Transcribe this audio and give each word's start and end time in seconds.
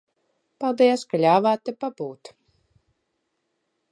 Paldies, 0.63 1.03
ka 1.11 1.19
ļāvāt 1.25 1.61
te 1.69 1.75
pabūt. 1.85 2.33